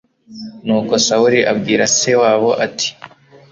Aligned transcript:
nuko 0.65 0.93
sawuli 1.05 1.39
abwira 1.51 1.83
se 1.97 2.11
wabo, 2.21 2.49
ati 2.65 2.89